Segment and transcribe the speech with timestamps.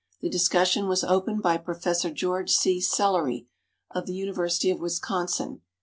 [0.19, 2.79] The discussion was opened by Professor George C.
[2.79, 3.45] Sellery,
[3.91, 5.61] of the University of Wisconsin.